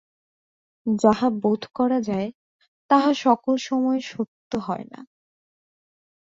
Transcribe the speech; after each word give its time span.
যাহা 0.85 1.27
বোধ 1.41 1.61
করা 1.75 1.99
যায় 2.01 2.29
তাহা 2.89 3.11
সকল 3.17 3.53
সময়ে 3.61 4.01
সত্য 4.07 4.51
হয় 4.59 4.85
না। 4.91 4.99